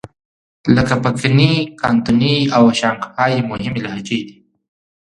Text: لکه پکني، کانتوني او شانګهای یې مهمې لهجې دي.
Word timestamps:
لکه 0.75 0.95
پکني، 1.03 1.51
کانتوني 1.81 2.35
او 2.57 2.63
شانګهای 2.79 3.31
یې 3.37 3.41
مهمې 3.51 3.79
لهجې 3.85 4.19
دي. 4.27 4.31